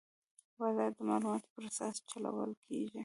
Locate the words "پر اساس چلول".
1.53-2.51